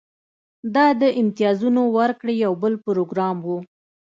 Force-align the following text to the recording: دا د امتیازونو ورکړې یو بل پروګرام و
دا 0.75 0.87
د 1.01 1.03
امتیازونو 1.21 1.81
ورکړې 1.97 2.33
یو 2.45 2.53
بل 2.61 2.73
پروګرام 2.85 3.37
و 3.41 3.47